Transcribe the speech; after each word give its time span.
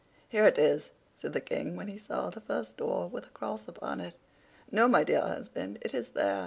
"Here 0.27 0.45
it 0.47 0.57
is!" 0.57 0.89
said 1.15 1.33
the 1.33 1.39
King, 1.41 1.75
when 1.75 1.87
he 1.87 1.99
saw 1.99 2.31
the 2.31 2.41
first 2.41 2.75
door 2.75 3.07
with 3.07 3.27
a 3.27 3.29
cross 3.29 3.67
upon 3.67 3.99
it. 4.01 4.17
"No, 4.71 4.87
my 4.87 5.03
dear 5.03 5.21
husband, 5.21 5.77
it 5.83 5.93
is 5.93 6.09
there!" 6.13 6.39